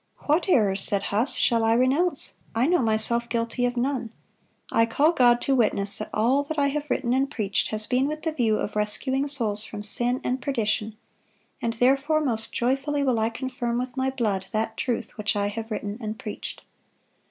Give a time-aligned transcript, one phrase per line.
[0.25, 2.33] "What errors," said Huss, "shall I renounce?
[2.55, 4.09] I know myself guilty of none.
[4.71, 8.07] I call God to witness that all that I have written and preached has been
[8.07, 10.97] with the view of rescuing souls from sin and perdition;
[11.61, 15.69] and, therefore, most joyfully will I confirm with my blood that truth which I have
[15.69, 16.63] written and preached."